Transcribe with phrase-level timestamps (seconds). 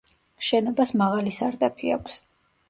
[0.47, 2.17] შენობას მაღალი სარდაფი აქვს.